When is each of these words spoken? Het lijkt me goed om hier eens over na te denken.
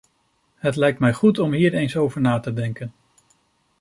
Het 0.55 0.75
lijkt 0.75 0.99
me 0.99 1.13
goed 1.13 1.39
om 1.39 1.53
hier 1.53 1.73
eens 1.73 1.95
over 1.95 2.21
na 2.21 2.39
te 2.39 2.53
denken. 2.53 2.93